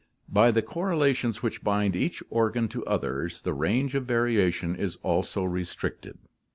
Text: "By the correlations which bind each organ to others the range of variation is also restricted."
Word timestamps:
"By 0.27 0.49
the 0.49 0.63
correlations 0.63 1.43
which 1.43 1.63
bind 1.63 1.95
each 1.95 2.23
organ 2.31 2.67
to 2.69 2.83
others 2.87 3.41
the 3.43 3.53
range 3.53 3.93
of 3.93 4.03
variation 4.07 4.75
is 4.75 4.95
also 5.03 5.43
restricted." 5.43 6.17